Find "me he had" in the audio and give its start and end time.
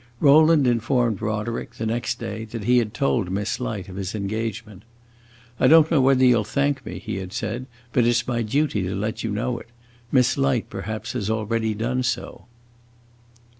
6.87-7.31